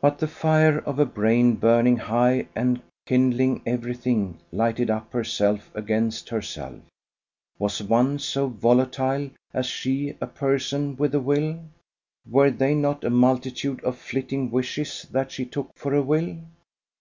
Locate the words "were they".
12.28-12.74